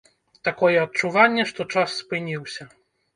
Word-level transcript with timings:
Такое 0.47 0.77
адчуванне, 0.85 1.43
што 1.51 1.65
час 1.75 1.93
спыніўся. 2.01 2.67